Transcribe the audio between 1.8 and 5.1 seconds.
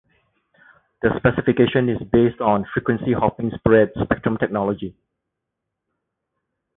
is based on frequency-hopping spread spectrum technology.